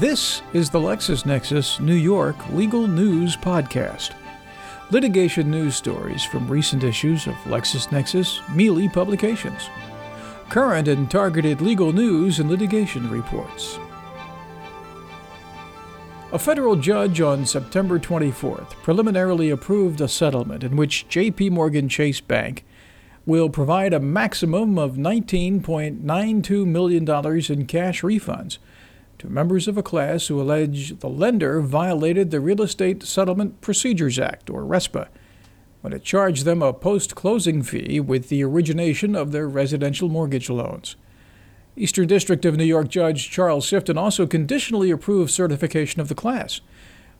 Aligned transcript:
This 0.00 0.40
is 0.54 0.70
the 0.70 0.78
LexisNexis 0.78 1.78
New 1.78 1.92
York 1.92 2.34
Legal 2.52 2.86
News 2.86 3.36
Podcast. 3.36 4.12
Litigation 4.90 5.50
news 5.50 5.76
stories 5.76 6.24
from 6.24 6.48
recent 6.48 6.84
issues 6.84 7.26
of 7.26 7.34
LexisNexis 7.44 8.40
Mealey 8.46 8.90
Publications. 8.90 9.68
Current 10.48 10.88
and 10.88 11.10
targeted 11.10 11.60
legal 11.60 11.92
news 11.92 12.38
and 12.38 12.48
litigation 12.48 13.10
reports. 13.10 13.78
A 16.32 16.38
federal 16.38 16.76
judge 16.76 17.20
on 17.20 17.44
September 17.44 17.98
24th 17.98 18.70
preliminarily 18.82 19.50
approved 19.50 20.00
a 20.00 20.08
settlement 20.08 20.64
in 20.64 20.76
which 20.76 21.04
JP 21.10 21.50
Morgan 21.50 21.90
Chase 21.90 22.22
Bank 22.22 22.64
will 23.26 23.50
provide 23.50 23.92
a 23.92 24.00
maximum 24.00 24.78
of 24.78 24.94
$19.92 24.94 26.66
million 26.66 27.02
in 27.52 27.66
cash 27.66 28.00
refunds 28.00 28.56
to 29.20 29.28
members 29.28 29.68
of 29.68 29.76
a 29.76 29.82
class 29.82 30.26
who 30.26 30.40
allege 30.40 30.98
the 31.00 31.08
lender 31.08 31.60
violated 31.60 32.30
the 32.30 32.40
Real 32.40 32.62
Estate 32.62 33.02
Settlement 33.02 33.60
Procedures 33.60 34.18
Act, 34.18 34.48
or 34.48 34.62
RESPA, 34.62 35.08
when 35.82 35.92
it 35.92 36.02
charged 36.02 36.46
them 36.46 36.62
a 36.62 36.72
post 36.72 37.14
closing 37.14 37.62
fee 37.62 38.00
with 38.00 38.30
the 38.30 38.42
origination 38.42 39.14
of 39.14 39.30
their 39.30 39.46
residential 39.46 40.08
mortgage 40.08 40.48
loans. 40.48 40.96
Eastern 41.76 42.06
District 42.06 42.46
of 42.46 42.56
New 42.56 42.64
York 42.64 42.88
Judge 42.88 43.30
Charles 43.30 43.70
Sifton 43.70 43.98
also 43.98 44.26
conditionally 44.26 44.90
approved 44.90 45.30
certification 45.30 46.00
of 46.00 46.08
the 46.08 46.14
class, 46.14 46.62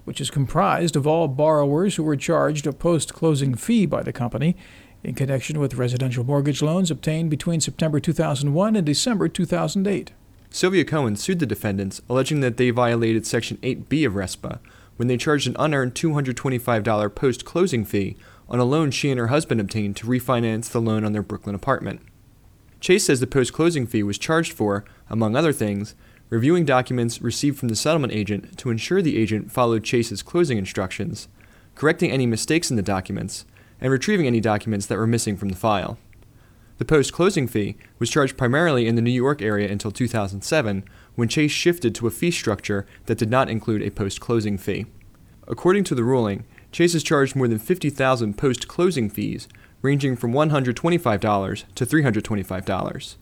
which 0.04 0.22
is 0.22 0.30
comprised 0.30 0.96
of 0.96 1.06
all 1.06 1.28
borrowers 1.28 1.96
who 1.96 2.02
were 2.02 2.16
charged 2.16 2.66
a 2.66 2.72
post 2.72 3.12
closing 3.12 3.54
fee 3.54 3.84
by 3.84 4.02
the 4.02 4.12
company 4.12 4.56
in 5.04 5.14
connection 5.14 5.60
with 5.60 5.74
residential 5.74 6.24
mortgage 6.24 6.62
loans 6.62 6.90
obtained 6.90 7.28
between 7.28 7.60
September 7.60 8.00
2001 8.00 8.74
and 8.74 8.86
December 8.86 9.28
2008. 9.28 10.12
Sylvia 10.52 10.84
Cohen 10.84 11.14
sued 11.14 11.38
the 11.38 11.46
defendants, 11.46 12.02
alleging 12.08 12.40
that 12.40 12.56
they 12.56 12.70
violated 12.70 13.24
Section 13.24 13.56
8B 13.58 14.04
of 14.04 14.14
RESPA 14.14 14.58
when 14.96 15.06
they 15.06 15.16
charged 15.16 15.46
an 15.46 15.56
unearned 15.58 15.94
$225 15.94 17.14
post 17.14 17.44
closing 17.44 17.84
fee 17.84 18.16
on 18.48 18.58
a 18.58 18.64
loan 18.64 18.90
she 18.90 19.10
and 19.10 19.18
her 19.20 19.28
husband 19.28 19.60
obtained 19.60 19.96
to 19.96 20.06
refinance 20.06 20.68
the 20.68 20.80
loan 20.80 21.04
on 21.04 21.12
their 21.12 21.22
Brooklyn 21.22 21.54
apartment. 21.54 22.00
Chase 22.80 23.04
says 23.04 23.20
the 23.20 23.26
post 23.26 23.52
closing 23.52 23.86
fee 23.86 24.02
was 24.02 24.18
charged 24.18 24.52
for, 24.52 24.84
among 25.08 25.36
other 25.36 25.52
things, 25.52 25.94
reviewing 26.30 26.64
documents 26.64 27.22
received 27.22 27.58
from 27.58 27.68
the 27.68 27.76
settlement 27.76 28.12
agent 28.12 28.58
to 28.58 28.70
ensure 28.70 29.00
the 29.00 29.16
agent 29.16 29.52
followed 29.52 29.84
Chase's 29.84 30.22
closing 30.22 30.58
instructions, 30.58 31.28
correcting 31.76 32.10
any 32.10 32.26
mistakes 32.26 32.70
in 32.70 32.76
the 32.76 32.82
documents, 32.82 33.44
and 33.80 33.92
retrieving 33.92 34.26
any 34.26 34.40
documents 34.40 34.86
that 34.86 34.98
were 34.98 35.06
missing 35.06 35.36
from 35.36 35.48
the 35.48 35.56
file. 35.56 35.96
The 36.80 36.86
post 36.86 37.12
closing 37.12 37.46
fee 37.46 37.76
was 37.98 38.08
charged 38.08 38.38
primarily 38.38 38.86
in 38.86 38.94
the 38.94 39.02
New 39.02 39.10
York 39.10 39.42
area 39.42 39.70
until 39.70 39.90
2007, 39.90 40.82
when 41.14 41.28
Chase 41.28 41.50
shifted 41.50 41.94
to 41.94 42.06
a 42.06 42.10
fee 42.10 42.30
structure 42.30 42.86
that 43.04 43.18
did 43.18 43.28
not 43.28 43.50
include 43.50 43.82
a 43.82 43.90
post 43.90 44.18
closing 44.18 44.56
fee. 44.56 44.86
According 45.46 45.84
to 45.84 45.94
the 45.94 46.04
ruling, 46.04 46.46
Chase 46.72 46.94
has 46.94 47.02
charged 47.02 47.36
more 47.36 47.48
than 47.48 47.58
50,000 47.58 48.38
post 48.38 48.66
closing 48.66 49.10
fees, 49.10 49.46
ranging 49.82 50.16
from 50.16 50.32
$125 50.32 51.64
to 51.74 51.84
$325. 51.84 53.16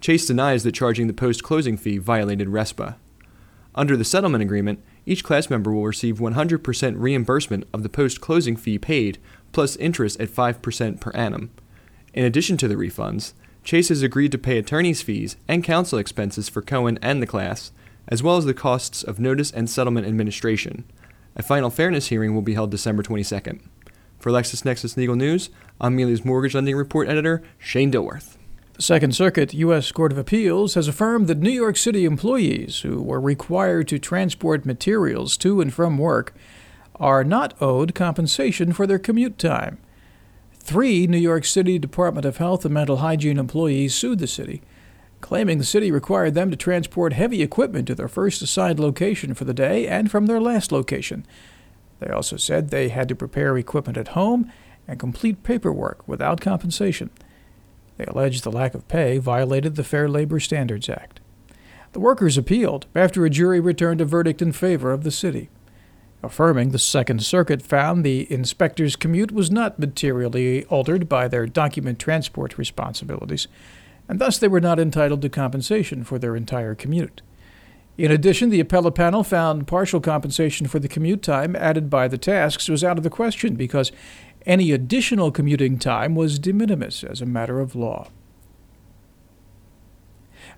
Chase 0.00 0.26
denies 0.26 0.64
that 0.64 0.74
charging 0.74 1.06
the 1.06 1.12
post 1.12 1.44
closing 1.44 1.76
fee 1.76 1.98
violated 1.98 2.48
RESPA. 2.48 2.96
Under 3.76 3.96
the 3.96 4.04
settlement 4.04 4.42
agreement, 4.42 4.82
each 5.06 5.22
class 5.22 5.48
member 5.48 5.72
will 5.72 5.86
receive 5.86 6.18
100% 6.18 6.94
reimbursement 6.96 7.68
of 7.72 7.84
the 7.84 7.88
post 7.88 8.20
closing 8.20 8.56
fee 8.56 8.76
paid, 8.76 9.18
plus 9.52 9.76
interest 9.76 10.20
at 10.20 10.30
5% 10.30 10.98
per 10.98 11.12
annum. 11.12 11.52
In 12.14 12.24
addition 12.24 12.56
to 12.58 12.68
the 12.68 12.76
refunds, 12.76 13.32
Chase 13.64 13.88
has 13.88 14.02
agreed 14.02 14.30
to 14.30 14.38
pay 14.38 14.56
attorney's 14.56 15.02
fees 15.02 15.36
and 15.48 15.64
counsel 15.64 15.98
expenses 15.98 16.48
for 16.48 16.62
Cohen 16.62 16.96
and 17.02 17.20
the 17.20 17.26
class, 17.26 17.72
as 18.06 18.22
well 18.22 18.36
as 18.36 18.44
the 18.44 18.54
costs 18.54 19.02
of 19.02 19.18
notice 19.18 19.50
and 19.50 19.68
settlement 19.68 20.06
administration. 20.06 20.84
A 21.34 21.42
final 21.42 21.70
fairness 21.70 22.06
hearing 22.08 22.32
will 22.32 22.42
be 22.42 22.54
held 22.54 22.70
December 22.70 23.02
22nd. 23.02 23.60
For 24.20 24.30
LexisNexis 24.30 24.96
Legal 24.96 25.16
News, 25.16 25.50
I'm 25.80 25.96
Mealey's 25.96 26.24
Mortgage 26.24 26.54
Lending 26.54 26.76
Report 26.76 27.08
Editor, 27.08 27.42
Shane 27.58 27.90
Dilworth. 27.90 28.36
The 28.74 28.82
Second 28.82 29.16
Circuit 29.16 29.52
U.S. 29.52 29.90
Court 29.90 30.12
of 30.12 30.18
Appeals 30.18 30.74
has 30.74 30.86
affirmed 30.86 31.26
that 31.26 31.38
New 31.38 31.50
York 31.50 31.76
City 31.76 32.04
employees 32.04 32.80
who 32.80 33.02
were 33.02 33.20
required 33.20 33.88
to 33.88 33.98
transport 33.98 34.64
materials 34.64 35.36
to 35.38 35.60
and 35.60 35.74
from 35.74 35.98
work 35.98 36.32
are 36.96 37.24
not 37.24 37.60
owed 37.60 37.94
compensation 37.94 38.72
for 38.72 38.86
their 38.86 39.00
commute 39.00 39.36
time. 39.36 39.78
Three 40.64 41.06
New 41.06 41.18
York 41.18 41.44
City 41.44 41.78
Department 41.78 42.24
of 42.24 42.38
Health 42.38 42.64
and 42.64 42.72
Mental 42.72 42.96
Hygiene 42.96 43.36
employees 43.36 43.94
sued 43.94 44.18
the 44.18 44.26
city, 44.26 44.62
claiming 45.20 45.58
the 45.58 45.64
city 45.64 45.92
required 45.92 46.32
them 46.32 46.50
to 46.50 46.56
transport 46.56 47.12
heavy 47.12 47.42
equipment 47.42 47.86
to 47.88 47.94
their 47.94 48.08
first 48.08 48.40
assigned 48.40 48.80
location 48.80 49.34
for 49.34 49.44
the 49.44 49.52
day 49.52 49.86
and 49.86 50.10
from 50.10 50.24
their 50.24 50.40
last 50.40 50.72
location. 50.72 51.26
They 52.00 52.08
also 52.08 52.38
said 52.38 52.70
they 52.70 52.88
had 52.88 53.10
to 53.10 53.14
prepare 53.14 53.58
equipment 53.58 53.98
at 53.98 54.16
home 54.16 54.50
and 54.88 54.98
complete 54.98 55.42
paperwork 55.42 56.08
without 56.08 56.40
compensation. 56.40 57.10
They 57.98 58.06
alleged 58.06 58.42
the 58.42 58.50
lack 58.50 58.72
of 58.72 58.88
pay 58.88 59.18
violated 59.18 59.76
the 59.76 59.84
Fair 59.84 60.08
Labor 60.08 60.40
Standards 60.40 60.88
Act. 60.88 61.20
The 61.92 62.00
workers 62.00 62.38
appealed 62.38 62.86
after 62.94 63.26
a 63.26 63.30
jury 63.30 63.60
returned 63.60 64.00
a 64.00 64.06
verdict 64.06 64.40
in 64.40 64.52
favor 64.52 64.92
of 64.92 65.04
the 65.04 65.10
city. 65.10 65.50
Affirming 66.24 66.70
the 66.70 66.78
Second 66.78 67.22
Circuit 67.22 67.60
found 67.60 68.02
the 68.02 68.26
inspector's 68.32 68.96
commute 68.96 69.30
was 69.30 69.50
not 69.50 69.78
materially 69.78 70.64
altered 70.64 71.06
by 71.06 71.28
their 71.28 71.46
document 71.46 71.98
transport 71.98 72.56
responsibilities, 72.56 73.46
and 74.08 74.18
thus 74.18 74.38
they 74.38 74.48
were 74.48 74.60
not 74.60 74.80
entitled 74.80 75.20
to 75.20 75.28
compensation 75.28 76.02
for 76.02 76.18
their 76.18 76.34
entire 76.34 76.74
commute. 76.74 77.20
In 77.98 78.10
addition, 78.10 78.48
the 78.48 78.58
appellate 78.58 78.94
panel 78.94 79.22
found 79.22 79.66
partial 79.66 80.00
compensation 80.00 80.66
for 80.66 80.78
the 80.78 80.88
commute 80.88 81.22
time 81.22 81.54
added 81.54 81.90
by 81.90 82.08
the 82.08 82.18
tasks 82.18 82.70
was 82.70 82.82
out 82.82 82.96
of 82.96 83.04
the 83.04 83.10
question 83.10 83.54
because 83.54 83.92
any 84.46 84.72
additional 84.72 85.30
commuting 85.30 85.78
time 85.78 86.14
was 86.14 86.38
de 86.38 86.54
minimis 86.54 87.04
as 87.04 87.20
a 87.20 87.26
matter 87.26 87.60
of 87.60 87.76
law. 87.76 88.08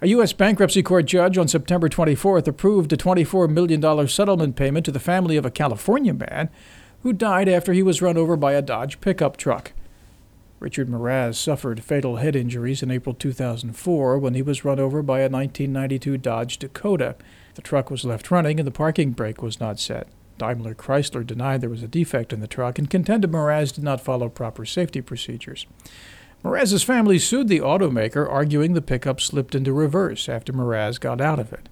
A 0.03 0.09
U.S. 0.09 0.34
bankruptcy 0.34 0.83
court 0.83 1.07
judge 1.07 1.39
on 1.39 1.49
September 1.49 1.89
24th 1.89 2.47
approved 2.47 2.93
a 2.93 2.99
$24 2.99 3.49
million 3.49 4.09
settlement 4.09 4.55
payment 4.55 4.84
to 4.84 4.93
the 4.93 5.01
family 5.01 5.39
of 5.39 5.47
a 5.47 5.51
California 5.51 6.12
man 6.12 6.51
who 7.01 7.15
died 7.15 7.49
after 7.49 7.73
he 7.73 7.83
was 7.83 8.03
run 8.03 8.19
over 8.19 8.37
by 8.37 8.53
a 8.53 8.61
Dodge 8.61 9.01
pickup 9.01 9.39
truck. 9.39 9.73
Richard 10.61 10.89
Mraz 10.89 11.37
suffered 11.37 11.83
fatal 11.83 12.17
head 12.17 12.37
injuries 12.37 12.83
in 12.83 12.91
April 12.91 13.15
2004 13.15 14.19
when 14.19 14.34
he 14.34 14.43
was 14.43 14.67
run 14.67 14.79
over 14.79 15.03
by 15.03 15.21
a 15.21 15.31
1992 15.31 16.19
Dodge 16.19 16.59
Dakota. 16.59 17.17
The 17.55 17.63
truck 17.63 17.91
was 17.91 18.05
left 18.05 18.31
running 18.31 18.61
and 18.61 18.67
the 18.67 18.73
parking 18.73 19.13
brake 19.13 19.41
was 19.41 19.61
not 19.61 19.81
set. 19.81 20.09
Daimler 20.37 20.75
Chrysler 20.75 21.27
denied 21.27 21.63
there 21.63 21.71
was 21.71 21.83
a 21.83 21.89
defect 21.89 22.34
in 22.34 22.41
the 22.41 22.47
truck 22.47 22.78
and 22.78 22.91
contended 22.91 23.31
Mraz 23.31 23.73
did 23.73 23.84
not 23.84 24.03
follow 24.03 24.28
proper 24.28 24.67
safety 24.67 25.01
procedures. 25.01 25.67
Mraz's 26.47 26.84
family 26.84 27.19
sued 27.19 27.49
the 27.49 27.59
automaker, 27.59 28.31
arguing 28.31 28.75
the 28.75 28.81
pickup 28.81 29.21
slipped 29.21 29.57
into 29.57 29.73
reverse 29.73 30.29
after 30.29 30.53
Mraz 30.53 31.01
got 31.01 31.21
out 31.21 31.41
of 31.41 31.53
it. 31.53 31.69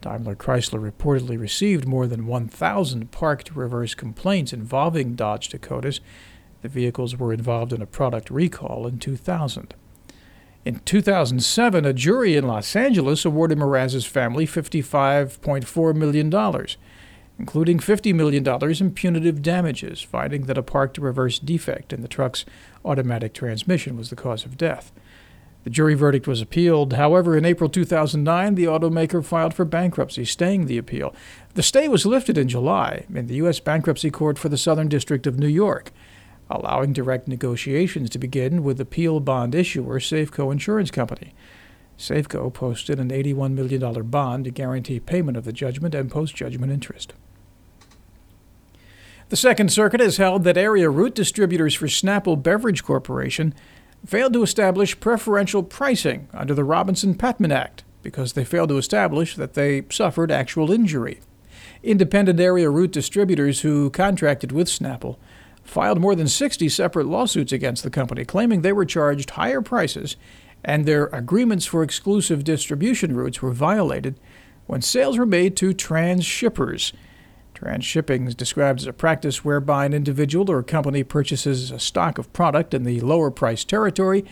Daimler 0.00 0.36
Chrysler 0.36 0.78
reportedly 0.80 1.36
received 1.36 1.88
more 1.88 2.06
than 2.06 2.28
1,000 2.28 3.10
parked 3.10 3.56
reverse 3.56 3.96
complaints 3.96 4.52
involving 4.52 5.16
Dodge 5.16 5.48
Dakotas. 5.48 6.00
The 6.62 6.68
vehicles 6.68 7.16
were 7.16 7.32
involved 7.32 7.72
in 7.72 7.82
a 7.82 7.86
product 7.86 8.30
recall 8.30 8.86
in 8.86 9.00
2000. 9.00 9.74
In 10.64 10.78
2007, 10.84 11.84
a 11.84 11.92
jury 11.92 12.36
in 12.36 12.46
Los 12.46 12.76
Angeles 12.76 13.24
awarded 13.24 13.58
Mraz's 13.58 14.06
family 14.06 14.46
$55.4 14.46 15.96
million 15.96 16.30
including 17.38 17.78
$50 17.78 18.14
million 18.14 18.46
in 18.46 18.90
punitive 18.92 19.42
damages, 19.42 20.00
finding 20.00 20.42
that 20.46 20.58
a 20.58 20.62
parked 20.62 20.98
reverse 20.98 21.38
defect 21.38 21.92
in 21.92 22.02
the 22.02 22.08
truck's 22.08 22.44
automatic 22.84 23.34
transmission 23.34 23.96
was 23.96 24.10
the 24.10 24.16
cause 24.16 24.44
of 24.44 24.56
death. 24.56 24.92
The 25.66 25.70
jury 25.70 25.94
verdict 25.94 26.28
was 26.28 26.40
appealed. 26.40 26.92
However, 26.92 27.36
in 27.36 27.44
April 27.44 27.68
2009, 27.68 28.54
the 28.54 28.66
automaker 28.66 29.24
filed 29.24 29.52
for 29.52 29.64
bankruptcy, 29.64 30.24
staying 30.24 30.66
the 30.66 30.78
appeal. 30.78 31.12
The 31.54 31.62
stay 31.62 31.88
was 31.88 32.06
lifted 32.06 32.38
in 32.38 32.48
July 32.48 33.04
in 33.12 33.26
the 33.26 33.34
U.S. 33.36 33.58
Bankruptcy 33.58 34.12
Court 34.12 34.38
for 34.38 34.48
the 34.48 34.56
Southern 34.56 34.88
District 34.88 35.26
of 35.26 35.40
New 35.40 35.48
York, 35.48 35.90
allowing 36.48 36.92
direct 36.92 37.26
negotiations 37.26 38.10
to 38.10 38.18
begin 38.18 38.62
with 38.62 38.80
appeal 38.80 39.18
bond 39.18 39.56
issuer 39.56 39.98
Safeco 39.98 40.52
Insurance 40.52 40.92
Company. 40.92 41.34
Safeco 41.98 42.52
posted 42.52 43.00
an 43.00 43.08
$81 43.08 43.52
million 43.54 44.02
bond 44.08 44.44
to 44.44 44.52
guarantee 44.52 45.00
payment 45.00 45.36
of 45.36 45.44
the 45.44 45.52
judgment 45.52 45.96
and 45.96 46.08
post 46.08 46.36
judgment 46.36 46.70
interest. 46.70 47.12
The 49.28 49.36
Second 49.36 49.72
Circuit 49.72 49.98
has 49.98 50.18
held 50.18 50.44
that 50.44 50.56
area 50.56 50.88
route 50.88 51.16
distributors 51.16 51.74
for 51.74 51.86
Snapple 51.86 52.40
Beverage 52.40 52.84
Corporation 52.84 53.54
failed 54.06 54.32
to 54.34 54.44
establish 54.44 55.00
preferential 55.00 55.64
pricing 55.64 56.28
under 56.32 56.54
the 56.54 56.62
Robinson 56.62 57.16
Patman 57.16 57.50
Act 57.50 57.82
because 58.04 58.34
they 58.34 58.44
failed 58.44 58.68
to 58.68 58.78
establish 58.78 59.34
that 59.34 59.54
they 59.54 59.82
suffered 59.90 60.30
actual 60.30 60.70
injury. 60.70 61.18
Independent 61.82 62.38
area 62.38 62.70
route 62.70 62.92
distributors 62.92 63.62
who 63.62 63.90
contracted 63.90 64.52
with 64.52 64.68
Snapple 64.68 65.16
filed 65.64 66.00
more 66.00 66.14
than 66.14 66.28
60 66.28 66.68
separate 66.68 67.08
lawsuits 67.08 67.50
against 67.50 67.82
the 67.82 67.90
company, 67.90 68.24
claiming 68.24 68.62
they 68.62 68.72
were 68.72 68.84
charged 68.84 69.30
higher 69.30 69.60
prices 69.60 70.16
and 70.62 70.86
their 70.86 71.06
agreements 71.06 71.66
for 71.66 71.82
exclusive 71.82 72.44
distribution 72.44 73.16
routes 73.16 73.42
were 73.42 73.50
violated 73.50 74.20
when 74.66 74.82
sales 74.82 75.18
were 75.18 75.26
made 75.26 75.56
to 75.56 75.74
transshippers. 75.74 76.92
Transshipping 77.56 78.28
is 78.28 78.34
described 78.34 78.80
as 78.80 78.86
a 78.86 78.92
practice 78.92 79.42
whereby 79.42 79.86
an 79.86 79.94
individual 79.94 80.50
or 80.50 80.62
company 80.62 81.02
purchases 81.02 81.70
a 81.70 81.78
stock 81.78 82.18
of 82.18 82.30
product 82.34 82.74
in 82.74 82.84
the 82.84 83.00
lower 83.00 83.30
price 83.30 83.64
territory 83.64 84.26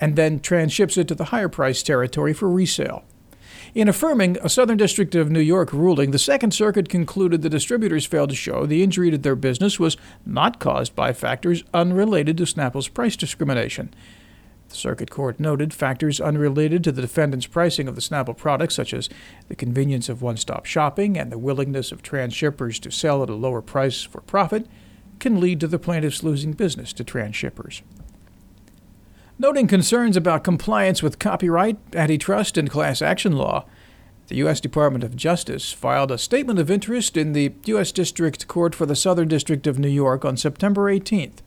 and 0.00 0.16
then 0.16 0.40
transships 0.40 0.96
it 0.96 1.06
to 1.06 1.14
the 1.14 1.26
higher 1.26 1.48
price 1.48 1.84
territory 1.84 2.32
for 2.32 2.50
resale. 2.50 3.04
In 3.76 3.88
affirming 3.88 4.38
a 4.42 4.48
Southern 4.48 4.76
District 4.76 5.14
of 5.14 5.30
New 5.30 5.40
York 5.40 5.72
ruling, 5.72 6.10
the 6.10 6.18
Second 6.18 6.52
Circuit 6.52 6.88
concluded 6.88 7.42
the 7.42 7.48
distributors 7.48 8.06
failed 8.06 8.30
to 8.30 8.36
show 8.36 8.66
the 8.66 8.82
injury 8.82 9.10
to 9.12 9.18
their 9.18 9.36
business 9.36 9.78
was 9.78 9.96
not 10.26 10.58
caused 10.58 10.96
by 10.96 11.12
factors 11.12 11.62
unrelated 11.72 12.36
to 12.38 12.46
Snapple's 12.46 12.88
price 12.88 13.14
discrimination. 13.14 13.94
The 14.74 14.80
Circuit 14.80 15.08
Court 15.08 15.38
noted 15.38 15.72
factors 15.72 16.20
unrelated 16.20 16.82
to 16.82 16.90
the 16.90 17.00
defendant's 17.00 17.46
pricing 17.46 17.86
of 17.86 17.94
the 17.94 18.00
Snapple 18.00 18.36
products, 18.36 18.74
such 18.74 18.92
as 18.92 19.08
the 19.46 19.54
convenience 19.54 20.08
of 20.08 20.20
one 20.20 20.36
stop 20.36 20.66
shopping 20.66 21.16
and 21.16 21.30
the 21.30 21.38
willingness 21.38 21.92
of 21.92 22.02
transshippers 22.02 22.80
to 22.80 22.90
sell 22.90 23.22
at 23.22 23.30
a 23.30 23.34
lower 23.34 23.62
price 23.62 24.02
for 24.02 24.20
profit, 24.22 24.66
can 25.20 25.38
lead 25.38 25.60
to 25.60 25.68
the 25.68 25.78
plaintiffs 25.78 26.24
losing 26.24 26.54
business 26.54 26.92
to 26.94 27.04
transshippers. 27.04 27.82
Noting 29.38 29.68
concerns 29.68 30.16
about 30.16 30.42
compliance 30.42 31.04
with 31.04 31.20
copyright, 31.20 31.78
antitrust, 31.94 32.58
and 32.58 32.68
class 32.68 33.00
action 33.00 33.36
law, 33.36 33.66
the 34.26 34.36
U.S. 34.38 34.60
Department 34.60 35.04
of 35.04 35.14
Justice 35.14 35.72
filed 35.72 36.10
a 36.10 36.18
statement 36.18 36.58
of 36.58 36.68
interest 36.68 37.16
in 37.16 37.32
the 37.32 37.54
U.S. 37.66 37.92
District 37.92 38.48
Court 38.48 38.74
for 38.74 38.86
the 38.86 38.96
Southern 38.96 39.28
District 39.28 39.68
of 39.68 39.78
New 39.78 39.86
York 39.86 40.24
on 40.24 40.36
September 40.36 40.92
18th, 40.92 41.42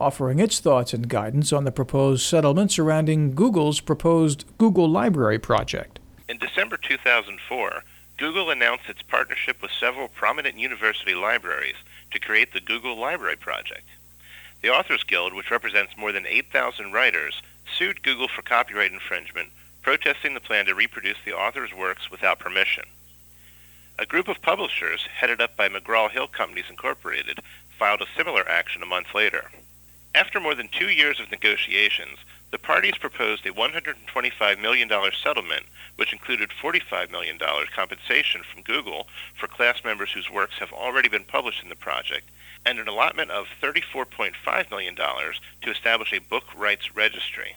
offering 0.00 0.40
its 0.40 0.58
thoughts 0.58 0.94
and 0.94 1.08
guidance 1.08 1.52
on 1.52 1.64
the 1.64 1.70
proposed 1.70 2.22
settlement 2.22 2.72
surrounding 2.72 3.34
Google's 3.34 3.80
proposed 3.80 4.44
Google 4.56 4.88
Library 4.88 5.38
project. 5.38 5.98
In 6.28 6.38
December 6.38 6.76
2004, 6.78 7.84
Google 8.16 8.50
announced 8.50 8.88
its 8.88 9.02
partnership 9.02 9.60
with 9.60 9.70
several 9.70 10.08
prominent 10.08 10.58
university 10.58 11.14
libraries 11.14 11.76
to 12.10 12.18
create 12.18 12.52
the 12.52 12.60
Google 12.60 12.98
Library 12.98 13.36
Project. 13.36 13.86
The 14.62 14.70
Authors 14.70 15.04
Guild, 15.04 15.34
which 15.34 15.50
represents 15.50 15.96
more 15.96 16.12
than 16.12 16.26
8,000 16.26 16.92
writers, 16.92 17.40
sued 17.76 18.02
Google 18.02 18.28
for 18.28 18.42
copyright 18.42 18.92
infringement, 18.92 19.48
protesting 19.82 20.34
the 20.34 20.40
plan 20.40 20.66
to 20.66 20.74
reproduce 20.74 21.16
the 21.24 21.32
author's 21.32 21.72
works 21.72 22.10
without 22.10 22.38
permission. 22.38 22.84
A 23.98 24.06
group 24.06 24.28
of 24.28 24.42
publishers, 24.42 25.06
headed 25.14 25.40
up 25.40 25.56
by 25.56 25.68
McGraw-Hill 25.68 26.28
Companies 26.28 26.70
Incorporated, 26.70 27.38
filed 27.78 28.02
a 28.02 28.16
similar 28.16 28.46
action 28.48 28.82
a 28.82 28.86
month 28.86 29.14
later. 29.14 29.50
After 30.14 30.40
more 30.40 30.56
than 30.56 30.68
two 30.68 30.88
years 30.88 31.20
of 31.20 31.30
negotiations, 31.30 32.18
the 32.50 32.58
parties 32.58 32.98
proposed 32.98 33.46
a 33.46 33.52
$125 33.52 34.60
million 34.60 34.90
settlement, 35.22 35.66
which 35.96 36.12
included 36.12 36.50
$45 36.50 37.12
million 37.12 37.38
compensation 37.74 38.42
from 38.42 38.62
Google 38.62 39.06
for 39.38 39.46
class 39.46 39.84
members 39.84 40.10
whose 40.10 40.28
works 40.28 40.58
have 40.58 40.72
already 40.72 41.08
been 41.08 41.22
published 41.22 41.62
in 41.62 41.68
the 41.68 41.76
project, 41.76 42.28
and 42.66 42.80
an 42.80 42.88
allotment 42.88 43.30
of 43.30 43.46
$34.5 43.62 44.70
million 44.70 44.96
to 44.96 45.70
establish 45.70 46.12
a 46.12 46.18
book 46.18 46.44
rights 46.56 46.94
registry. 46.96 47.54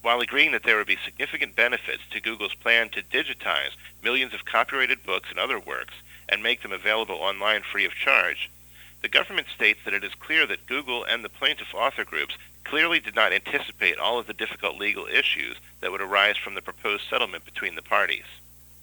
While 0.00 0.20
agreeing 0.20 0.52
that 0.52 0.64
there 0.64 0.78
would 0.78 0.86
be 0.86 0.98
significant 1.04 1.54
benefits 1.54 2.02
to 2.10 2.20
Google's 2.20 2.54
plan 2.54 2.88
to 2.90 3.02
digitize 3.02 3.76
millions 4.02 4.32
of 4.32 4.46
copyrighted 4.46 5.04
books 5.04 5.28
and 5.30 5.38
other 5.38 5.60
works 5.60 5.94
and 6.28 6.42
make 6.42 6.62
them 6.62 6.72
available 6.72 7.16
online 7.16 7.62
free 7.62 7.84
of 7.84 7.92
charge, 7.92 8.50
the 9.02 9.08
government 9.08 9.48
states 9.52 9.80
that 9.84 9.94
it 9.94 10.04
is 10.04 10.14
clear 10.14 10.46
that 10.46 10.66
Google 10.66 11.04
and 11.04 11.24
the 11.24 11.28
plaintiff 11.28 11.74
author 11.74 12.04
groups 12.04 12.36
clearly 12.64 13.00
did 13.00 13.16
not 13.16 13.32
anticipate 13.32 13.98
all 13.98 14.18
of 14.18 14.28
the 14.28 14.32
difficult 14.32 14.78
legal 14.78 15.06
issues 15.06 15.56
that 15.80 15.90
would 15.90 16.00
arise 16.00 16.36
from 16.36 16.54
the 16.54 16.62
proposed 16.62 17.02
settlement 17.10 17.44
between 17.44 17.74
the 17.74 17.82
parties. 17.82 18.24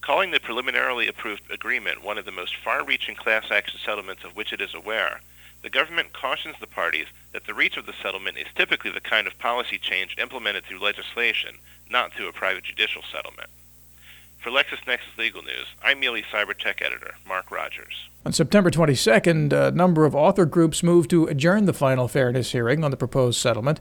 Calling 0.02 0.32
the 0.32 0.40
preliminarily 0.40 1.08
approved 1.08 1.50
agreement 1.50 2.04
one 2.04 2.18
of 2.18 2.26
the 2.26 2.32
most 2.32 2.56
far 2.58 2.84
reaching 2.84 3.16
class 3.16 3.50
action 3.50 3.80
settlements 3.84 4.26
of 4.26 4.36
which 4.36 4.52
it 4.52 4.60
is 4.60 4.74
aware, 4.74 5.22
the 5.62 5.70
government 5.70 6.12
cautions 6.12 6.56
the 6.60 6.68
parties 6.68 7.08
that 7.32 7.46
the 7.46 7.54
reach 7.54 7.78
of 7.78 7.86
the 7.86 7.94
settlement 8.02 8.38
is 8.38 8.48
typically 8.56 8.92
the 8.92 9.02
kind 9.02 9.26
of 9.26 9.38
policy 9.40 9.78
change 9.78 10.18
implemented 10.18 10.66
through 10.66 10.80
legislation, 10.80 11.56
not 11.90 12.14
through 12.14 12.28
a 12.28 12.34
private 12.34 12.64
judicial 12.66 13.04
settlement. 13.10 13.50
For 14.40 14.50
LexisNexis 14.50 15.18
Legal 15.18 15.44
News, 15.44 15.68
I'm 15.82 16.02
Mealey 16.02 16.24
Cybertech 16.26 16.82
editor 16.82 17.16
Mark 17.26 17.52
Rogers. 17.52 18.09
On 18.26 18.34
September 18.34 18.70
22nd, 18.70 19.54
a 19.54 19.72
number 19.72 20.04
of 20.04 20.14
author 20.14 20.46
groups 20.46 20.84
moved 20.84 21.10
to 21.10 21.26
adjourn 21.28 21.66
the 21.66 21.74
final 21.74 22.08
fairness 22.10 22.52
hearing 22.52 22.84
on 22.84 22.92
the 22.92 22.98
proposed 22.98 23.40
settlement 23.40 23.80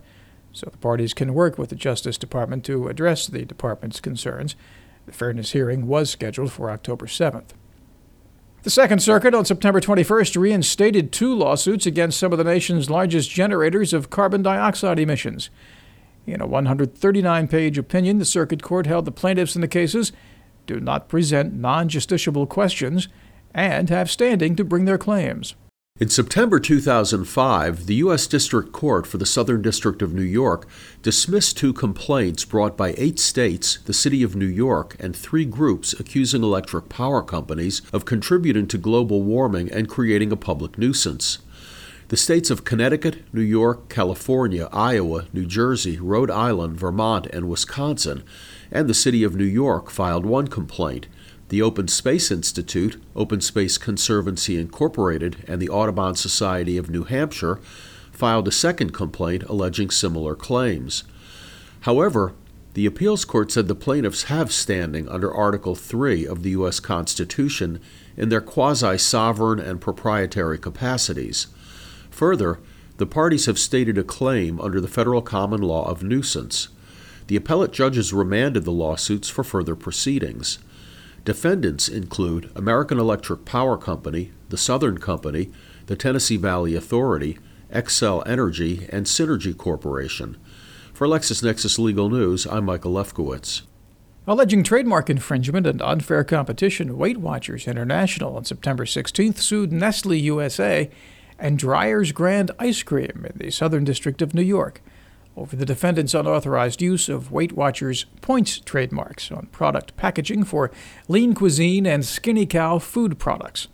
so 0.52 0.68
the 0.70 0.78
parties 0.78 1.12
can 1.12 1.34
work 1.34 1.58
with 1.58 1.70
the 1.70 1.76
Justice 1.76 2.16
Department 2.16 2.64
to 2.64 2.88
address 2.88 3.26
the 3.26 3.44
department's 3.44 4.00
concerns. 4.00 4.54
The 5.06 5.12
fairness 5.12 5.52
hearing 5.52 5.86
was 5.86 6.10
scheduled 6.10 6.52
for 6.52 6.70
October 6.70 7.06
7th. 7.06 7.50
The 8.62 8.70
Second 8.70 9.00
Circuit 9.00 9.34
on 9.34 9.44
September 9.44 9.80
21st 9.80 10.40
reinstated 10.40 11.12
two 11.12 11.34
lawsuits 11.34 11.86
against 11.86 12.18
some 12.18 12.32
of 12.32 12.38
the 12.38 12.44
nation's 12.44 12.90
largest 12.90 13.30
generators 13.30 13.92
of 13.92 14.10
carbon 14.10 14.42
dioxide 14.42 14.98
emissions. 14.98 15.50
In 16.26 16.40
a 16.40 16.46
139 16.46 17.48
page 17.48 17.76
opinion, 17.76 18.18
the 18.18 18.24
Circuit 18.24 18.62
Court 18.62 18.86
held 18.86 19.04
the 19.04 19.12
plaintiffs 19.12 19.56
in 19.56 19.62
the 19.62 19.68
cases 19.68 20.12
do 20.68 20.78
not 20.78 21.08
present 21.08 21.54
non 21.54 21.88
justiciable 21.88 22.48
questions 22.48 23.08
and 23.54 23.90
have 23.90 24.10
standing 24.10 24.56
to 24.56 24.64
bring 24.64 24.84
their 24.84 24.98
claims. 24.98 25.54
In 26.00 26.08
September 26.08 26.60
2005, 26.60 27.86
the 27.86 27.96
U.S. 27.96 28.28
District 28.28 28.70
Court 28.70 29.04
for 29.04 29.18
the 29.18 29.26
Southern 29.26 29.62
District 29.62 30.00
of 30.00 30.14
New 30.14 30.22
York 30.22 30.68
dismissed 31.02 31.58
two 31.58 31.72
complaints 31.72 32.44
brought 32.44 32.76
by 32.76 32.94
eight 32.96 33.18
states, 33.18 33.78
the 33.78 33.92
City 33.92 34.22
of 34.22 34.36
New 34.36 34.46
York, 34.46 34.94
and 35.00 35.16
three 35.16 35.44
groups 35.44 35.92
accusing 35.98 36.44
electric 36.44 36.88
power 36.88 37.20
companies 37.20 37.82
of 37.92 38.04
contributing 38.04 38.68
to 38.68 38.78
global 38.78 39.22
warming 39.22 39.72
and 39.72 39.88
creating 39.88 40.30
a 40.30 40.36
public 40.36 40.78
nuisance. 40.78 41.38
The 42.08 42.16
states 42.16 42.48
of 42.48 42.64
Connecticut, 42.64 43.24
New 43.34 43.42
York, 43.42 43.88
California, 43.88 44.68
Iowa, 44.72 45.26
New 45.32 45.46
Jersey, 45.46 45.98
Rhode 45.98 46.30
Island, 46.30 46.78
Vermont, 46.78 47.26
and 47.26 47.48
Wisconsin, 47.48 48.22
and 48.70 48.88
the 48.88 48.94
City 48.94 49.24
of 49.24 49.34
New 49.34 49.44
York 49.44 49.90
filed 49.90 50.24
one 50.24 50.46
complaint. 50.46 51.08
The 51.48 51.62
Open 51.62 51.88
Space 51.88 52.30
Institute, 52.30 53.02
Open 53.16 53.40
Space 53.40 53.78
Conservancy 53.78 54.58
Incorporated, 54.58 55.44
and 55.48 55.62
the 55.62 55.70
Audubon 55.70 56.14
Society 56.14 56.76
of 56.76 56.90
New 56.90 57.04
Hampshire 57.04 57.58
filed 58.12 58.46
a 58.46 58.52
second 58.52 58.92
complaint 58.92 59.44
alleging 59.44 59.88
similar 59.88 60.34
claims. 60.34 61.04
However, 61.80 62.34
the 62.74 62.84
appeals 62.84 63.24
court 63.24 63.50
said 63.50 63.66
the 63.66 63.74
plaintiffs 63.74 64.24
have 64.24 64.52
standing 64.52 65.08
under 65.08 65.32
Article 65.32 65.74
3 65.74 66.26
of 66.26 66.42
the 66.42 66.50
U.S. 66.50 66.80
Constitution 66.80 67.80
in 68.14 68.28
their 68.28 68.42
quasi 68.42 68.98
sovereign 68.98 69.58
and 69.58 69.80
proprietary 69.80 70.58
capacities. 70.58 71.46
Further, 72.10 72.58
the 72.98 73.06
parties 73.06 73.46
have 73.46 73.58
stated 73.58 73.96
a 73.96 74.04
claim 74.04 74.60
under 74.60 74.82
the 74.82 74.86
federal 74.86 75.22
common 75.22 75.62
law 75.62 75.88
of 75.88 76.02
nuisance. 76.02 76.68
The 77.28 77.36
appellate 77.36 77.72
judges 77.72 78.12
remanded 78.12 78.64
the 78.64 78.72
lawsuits 78.72 79.30
for 79.30 79.44
further 79.44 79.74
proceedings. 79.74 80.58
Defendants 81.28 81.88
include 81.88 82.50
American 82.56 82.98
Electric 82.98 83.44
Power 83.44 83.76
Company, 83.76 84.32
the 84.48 84.56
Southern 84.56 84.96
Company, 84.96 85.50
the 85.84 85.94
Tennessee 85.94 86.38
Valley 86.38 86.74
Authority, 86.74 87.38
Xcel 87.70 88.26
Energy, 88.26 88.88
and 88.90 89.04
Cinergy 89.04 89.54
Corporation. 89.54 90.38
For 90.94 91.06
LexisNexis 91.06 91.78
Legal 91.78 92.08
News, 92.08 92.46
I'm 92.46 92.64
Michael 92.64 92.94
Lefkowitz. 92.94 93.60
Alleging 94.26 94.62
trademark 94.62 95.10
infringement 95.10 95.66
and 95.66 95.82
unfair 95.82 96.24
competition, 96.24 96.96
Weight 96.96 97.18
Watchers 97.18 97.68
International 97.68 98.34
on 98.34 98.46
September 98.46 98.86
16th 98.86 99.36
sued 99.36 99.70
Nestle 99.70 100.14
USA 100.14 100.90
and 101.38 101.58
Dreyer's 101.58 102.12
Grand 102.12 102.52
Ice 102.58 102.82
Cream 102.82 103.26
in 103.28 103.36
the 103.36 103.50
Southern 103.50 103.84
District 103.84 104.22
of 104.22 104.32
New 104.32 104.40
York 104.40 104.80
over 105.38 105.54
the 105.54 105.64
defendant's 105.64 106.14
unauthorized 106.14 106.82
use 106.82 107.08
of 107.08 107.30
Weight 107.30 107.52
Watchers 107.52 108.06
points 108.20 108.58
trademarks 108.58 109.30
on 109.30 109.46
product 109.46 109.96
packaging 109.96 110.42
for 110.42 110.72
lean 111.06 111.32
cuisine 111.32 111.86
and 111.86 112.04
skinny 112.04 112.44
cow 112.44 112.80
food 112.80 113.20
products. 113.20 113.68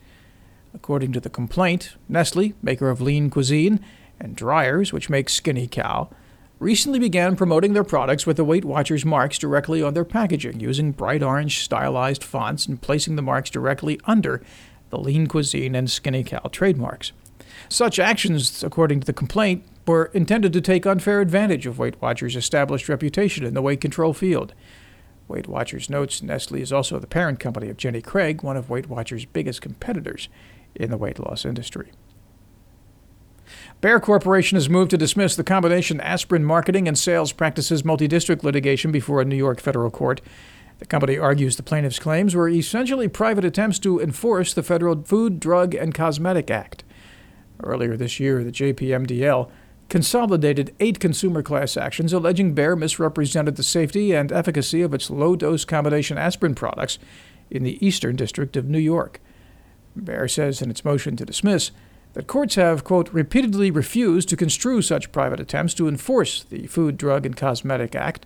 According 0.74 1.12
to 1.12 1.20
the 1.20 1.30
complaint, 1.30 1.96
Nestle, 2.06 2.52
maker 2.62 2.90
of 2.90 3.00
lean 3.00 3.30
cuisine, 3.30 3.80
and 4.20 4.36
Dreyer's, 4.36 4.92
which 4.92 5.08
makes 5.08 5.32
skinny 5.32 5.66
cow, 5.66 6.10
recently 6.58 6.98
began 6.98 7.34
promoting 7.34 7.72
their 7.72 7.82
products 7.82 8.26
with 8.26 8.36
the 8.36 8.44
Weight 8.44 8.64
Watchers 8.64 9.04
marks 9.04 9.38
directly 9.38 9.82
on 9.82 9.94
their 9.94 10.04
packaging, 10.04 10.60
using 10.60 10.92
bright 10.92 11.22
orange 11.22 11.60
stylized 11.64 12.22
fonts 12.22 12.66
and 12.66 12.82
placing 12.82 13.16
the 13.16 13.22
marks 13.22 13.48
directly 13.48 13.98
under 14.04 14.42
the 14.90 14.98
lean 14.98 15.26
cuisine 15.26 15.74
and 15.74 15.90
skinny 15.90 16.24
cow 16.24 16.48
trademarks. 16.52 17.12
Such 17.70 17.98
actions, 17.98 18.62
according 18.62 19.00
to 19.00 19.06
the 19.06 19.12
complaint, 19.12 19.64
were 19.86 20.06
intended 20.06 20.52
to 20.52 20.60
take 20.60 20.86
unfair 20.86 21.20
advantage 21.20 21.66
of 21.66 21.78
Weight 21.78 22.00
Watchers' 22.00 22.36
established 22.36 22.88
reputation 22.88 23.44
in 23.44 23.54
the 23.54 23.62
weight 23.62 23.80
control 23.80 24.12
field. 24.12 24.54
Weight 25.28 25.48
Watchers 25.48 25.88
notes 25.88 26.22
Nestle 26.22 26.60
is 26.60 26.72
also 26.72 26.98
the 26.98 27.06
parent 27.06 27.40
company 27.40 27.68
of 27.68 27.76
Jenny 27.76 28.02
Craig, 28.02 28.42
one 28.42 28.56
of 28.56 28.70
Weight 28.70 28.88
Watchers' 28.88 29.24
biggest 29.24 29.62
competitors 29.62 30.28
in 30.74 30.90
the 30.90 30.96
weight 30.96 31.18
loss 31.18 31.44
industry. 31.44 31.92
Bayer 33.80 34.00
Corporation 34.00 34.56
has 34.56 34.68
moved 34.68 34.90
to 34.90 34.98
dismiss 34.98 35.36
the 35.36 35.44
combination 35.44 36.00
aspirin 36.00 36.44
marketing 36.44 36.88
and 36.88 36.98
sales 36.98 37.32
practices 37.32 37.84
multi-district 37.84 38.42
litigation 38.42 38.90
before 38.90 39.20
a 39.20 39.24
New 39.24 39.36
York 39.36 39.60
federal 39.60 39.90
court. 39.90 40.20
The 40.78 40.86
company 40.86 41.18
argues 41.18 41.56
the 41.56 41.62
plaintiff's 41.62 41.98
claims 41.98 42.34
were 42.34 42.48
essentially 42.48 43.08
private 43.08 43.44
attempts 43.44 43.78
to 43.80 44.00
enforce 44.00 44.54
the 44.54 44.62
federal 44.62 45.02
Food, 45.02 45.38
Drug, 45.38 45.74
and 45.74 45.94
Cosmetic 45.94 46.50
Act. 46.50 46.84
Earlier 47.62 47.96
this 47.96 48.18
year, 48.18 48.42
the 48.42 48.50
JPMDL 48.50 49.50
consolidated 49.88 50.74
eight 50.80 50.98
consumer 50.98 51.42
class 51.42 51.76
actions 51.76 52.12
alleging 52.12 52.54
Bayer 52.54 52.76
misrepresented 52.76 53.56
the 53.56 53.62
safety 53.62 54.12
and 54.12 54.32
efficacy 54.32 54.82
of 54.82 54.94
its 54.94 55.10
low 55.10 55.36
dose 55.36 55.64
combination 55.64 56.18
aspirin 56.18 56.54
products 56.54 56.98
in 57.50 57.62
the 57.62 57.84
Eastern 57.84 58.16
District 58.16 58.56
of 58.56 58.68
New 58.68 58.78
York. 58.78 59.20
Bayer 59.96 60.28
says 60.28 60.60
in 60.60 60.70
its 60.70 60.84
motion 60.84 61.16
to 61.16 61.24
dismiss 61.24 61.70
that 62.14 62.26
courts 62.26 62.54
have, 62.54 62.84
quote, 62.84 63.12
repeatedly 63.12 63.70
refused 63.70 64.28
to 64.28 64.36
construe 64.36 64.80
such 64.82 65.12
private 65.12 65.40
attempts 65.40 65.74
to 65.74 65.88
enforce 65.88 66.44
the 66.44 66.66
Food, 66.66 66.96
Drug, 66.96 67.26
and 67.26 67.36
Cosmetic 67.36 67.94
Act 67.94 68.24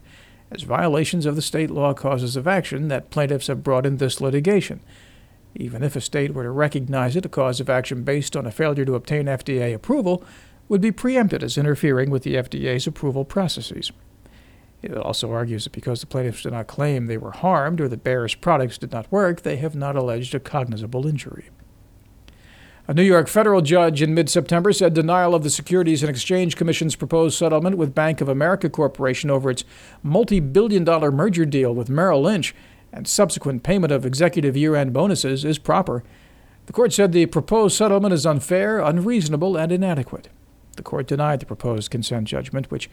as 0.50 0.62
violations 0.62 1.26
of 1.26 1.36
the 1.36 1.42
state 1.42 1.70
law 1.70 1.92
causes 1.92 2.36
of 2.36 2.46
action 2.46 2.88
that 2.88 3.10
plaintiffs 3.10 3.48
have 3.48 3.62
brought 3.62 3.86
in 3.86 3.96
this 3.96 4.20
litigation. 4.20 4.80
Even 5.54 5.82
if 5.82 5.96
a 5.96 6.00
state 6.00 6.34
were 6.34 6.44
to 6.44 6.50
recognize 6.50 7.16
it 7.16 7.24
a 7.24 7.28
cause 7.28 7.60
of 7.60 7.68
action 7.68 8.02
based 8.02 8.36
on 8.36 8.46
a 8.46 8.50
failure 8.50 8.84
to 8.84 8.94
obtain 8.94 9.26
FDA 9.26 9.74
approval, 9.74 10.24
would 10.68 10.80
be 10.80 10.92
preempted 10.92 11.42
as 11.42 11.58
interfering 11.58 12.10
with 12.10 12.22
the 12.22 12.34
FDA's 12.34 12.86
approval 12.86 13.24
processes. 13.24 13.90
It 14.80 14.96
also 14.96 15.32
argues 15.32 15.64
that 15.64 15.72
because 15.72 16.00
the 16.00 16.06
plaintiffs 16.06 16.42
did 16.42 16.52
not 16.52 16.68
claim 16.68 17.06
they 17.06 17.18
were 17.18 17.32
harmed 17.32 17.80
or 17.80 17.88
that 17.88 18.04
Bayer's 18.04 18.34
products 18.34 18.78
did 18.78 18.92
not 18.92 19.10
work, 19.10 19.42
they 19.42 19.56
have 19.56 19.74
not 19.74 19.96
alleged 19.96 20.34
a 20.34 20.40
cognizable 20.40 21.06
injury. 21.06 21.50
A 22.86 22.94
New 22.94 23.02
York 23.02 23.28
federal 23.28 23.60
judge 23.60 24.00
in 24.00 24.14
mid 24.14 24.30
September 24.30 24.72
said 24.72 24.94
denial 24.94 25.34
of 25.34 25.42
the 25.42 25.50
Securities 25.50 26.02
and 26.02 26.08
Exchange 26.08 26.56
Commission's 26.56 26.96
proposed 26.96 27.36
settlement 27.36 27.76
with 27.76 27.94
Bank 27.94 28.20
of 28.20 28.30
America 28.30 28.70
Corporation 28.70 29.30
over 29.30 29.50
its 29.50 29.64
multi 30.02 30.40
billion 30.40 30.84
dollar 30.84 31.12
merger 31.12 31.44
deal 31.44 31.74
with 31.74 31.90
Merrill 31.90 32.22
Lynch 32.22 32.54
and 32.90 33.06
subsequent 33.06 33.62
payment 33.62 33.92
of 33.92 34.06
executive 34.06 34.56
year 34.56 34.74
end 34.74 34.94
bonuses 34.94 35.44
is 35.44 35.58
proper. 35.58 36.02
The 36.64 36.72
court 36.72 36.92
said 36.94 37.12
the 37.12 37.26
proposed 37.26 37.76
settlement 37.76 38.14
is 38.14 38.24
unfair, 38.24 38.78
unreasonable, 38.78 39.58
and 39.58 39.70
inadequate. 39.70 40.28
The 40.78 40.84
court 40.84 41.08
denied 41.08 41.40
the 41.40 41.46
proposed 41.46 41.90
consent 41.90 42.28
judgment, 42.28 42.70
which 42.70 42.88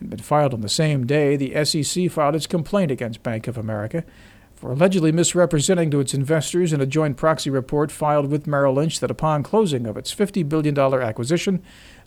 had 0.00 0.10
been 0.10 0.18
filed 0.18 0.52
on 0.52 0.62
the 0.62 0.68
same 0.68 1.06
day 1.06 1.36
the 1.36 1.64
SEC 1.64 2.10
filed 2.10 2.34
its 2.34 2.48
complaint 2.48 2.90
against 2.90 3.22
Bank 3.22 3.46
of 3.46 3.56
America 3.56 4.02
for 4.56 4.72
allegedly 4.72 5.12
misrepresenting 5.12 5.92
to 5.92 6.00
its 6.00 6.12
investors 6.12 6.72
in 6.72 6.80
a 6.80 6.86
joint 6.86 7.16
proxy 7.16 7.48
report 7.48 7.92
filed 7.92 8.28
with 8.32 8.48
Merrill 8.48 8.74
Lynch 8.74 8.98
that 8.98 9.12
upon 9.12 9.44
closing 9.44 9.86
of 9.86 9.96
its 9.96 10.12
$50 10.12 10.46
billion 10.48 10.76
acquisition, 10.76 11.62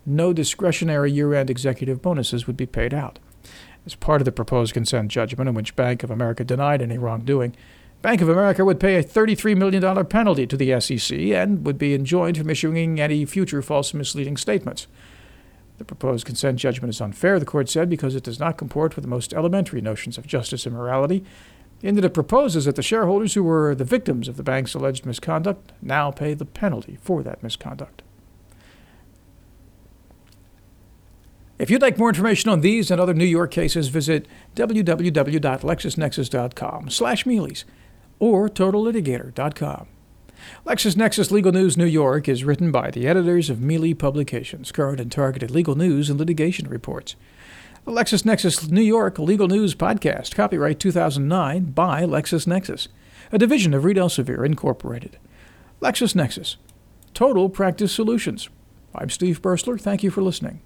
no 0.06 0.34
discretionary 0.34 1.10
year 1.10 1.34
end 1.34 1.50
executive 1.50 2.02
bonuses 2.02 2.46
would 2.46 2.58
be 2.58 2.66
paid 2.66 2.94
out. 2.94 3.18
As 3.86 3.96
part 3.96 4.20
of 4.20 4.26
the 4.26 4.32
proposed 4.34 4.74
consent 4.74 5.08
judgment, 5.08 5.48
in 5.48 5.56
which 5.56 5.78
Bank 5.78 6.04
of 6.04 6.12
America 6.12 6.44
denied 6.44 6.82
any 6.82 6.98
wrongdoing, 6.98 7.56
Bank 8.02 8.20
of 8.20 8.28
America 8.28 8.66
would 8.66 8.82
pay 8.82 8.98
a 8.98 9.04
$33 9.04 9.56
million 9.56 10.06
penalty 10.08 10.46
to 10.46 10.58
the 10.58 10.78
SEC 10.82 11.18
and 11.18 11.66
would 11.66 11.78
be 11.78 11.94
enjoined 11.94 12.38
from 12.38 12.50
issuing 12.50 13.00
any 13.00 13.24
future 13.24 13.62
false 13.62 13.94
misleading 13.94 14.36
statements. 14.36 14.88
The 15.84 15.96
proposed 15.96 16.26
consent 16.26 16.60
judgment 16.60 16.94
is 16.94 17.02
unfair, 17.02 17.40
the 17.40 17.46
court 17.46 17.68
said, 17.68 17.90
because 17.90 18.16
it 18.16 18.24
does 18.24 18.40
not 18.40 18.58
comport 18.58 18.96
with 18.96 19.04
the 19.04 19.10
most 19.10 19.34
elementary 19.34 19.82
notions 19.82 20.18
of 20.18 20.26
justice 20.26 20.66
and 20.66 20.74
morality, 20.74 21.26
in 21.82 21.96
that 21.96 22.06
it 22.06 22.14
proposes 22.14 22.64
that 22.64 22.78
the 22.78 22.82
shareholders 22.82 23.34
who 23.34 23.44
were 23.44 23.76
the 23.76 23.84
victims 23.84 24.30
of 24.30 24.38
the 24.38 24.44
bank's 24.44 24.74
alleged 24.74 25.06
misconduct 25.06 25.74
now 25.82 26.10
pay 26.10 26.34
the 26.34 26.46
penalty 26.46 26.98
for 27.02 27.22
that 27.22 27.44
misconduct. 27.44 28.02
If 31.60 31.70
you'd 31.70 31.82
like 31.82 31.98
more 31.98 32.08
information 32.08 32.50
on 32.50 32.62
these 32.62 32.90
and 32.90 33.02
other 33.02 33.14
New 33.14 33.26
York 33.26 33.52
cases, 33.52 33.90
visit 33.90 34.26
www.lexisnexis.com 34.56 36.90
slash 36.92 37.26
Mealey's 37.26 37.66
or 38.20 38.48
totallitigator.com. 38.48 39.88
LexisNexis 40.66 41.32
Legal 41.32 41.52
News 41.52 41.78
New 41.78 41.86
York 41.86 42.28
is 42.28 42.44
written 42.44 42.72
by 42.72 42.90
the 42.90 43.08
editors 43.08 43.50
of 43.50 43.58
Mealey 43.58 43.98
Publications, 43.98 44.72
current 44.72 45.00
and 45.00 45.12
targeted 45.12 45.52
legal 45.52 45.76
news 45.76 46.10
and 46.10 46.20
litigation 46.20 46.68
reports. 46.68 47.16
The 47.86 47.92
LexisNexis 47.92 48.72
New 48.72 48.82
York 48.82 49.20
Legal 49.20 49.48
News 49.48 49.76
Podcast, 49.76 50.36
copyright 50.36 50.80
2009 50.80 51.72
by 51.72 52.04
LexisNexis, 52.04 52.88
a 53.32 53.38
division 53.38 53.74
of 53.74 53.84
Reed 53.84 53.98
Elsevier 53.98 54.46
Incorporated. 54.46 55.18
LexisNexis, 55.82 56.56
Total 57.14 57.50
Practice 57.50 57.92
Solutions. 57.92 58.50
I'm 58.96 59.10
Steve 59.10 59.42
Bursler. 59.42 59.80
Thank 59.80 60.02
you 60.02 60.12
for 60.12 60.22
listening. 60.22 60.62